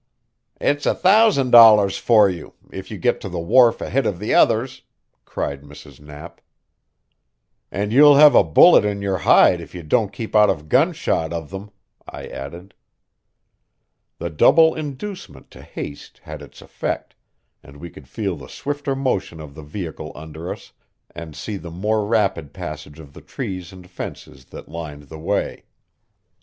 [0.59, 4.33] "It's a thousand dollars for you if you get to the wharf ahead of the
[4.33, 4.81] others,"
[5.25, 5.99] cried Mrs.
[5.99, 6.41] Knapp.
[7.71, 11.31] "And you'll have a bullet in your hide if you don't keep out of gunshot
[11.31, 11.69] of them,"
[12.09, 12.73] I added.
[14.17, 17.13] The double inducement to haste had its effect,
[17.61, 20.71] and we could feel the swifter motion of the vehicle under us,
[21.13, 25.65] and see the more rapid passage of the trees and fences that lined the way.